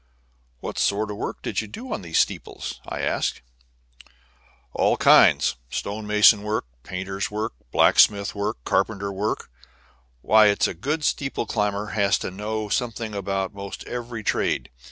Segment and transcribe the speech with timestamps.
[0.61, 3.43] "What sort of work did you do on these steeples?" I asked.
[4.73, 9.51] "All kinds; stone mason's work, painter's work, blacksmith's work, carpenter's work
[10.21, 14.71] why, a good steeple climber has to know something about 'most every trade.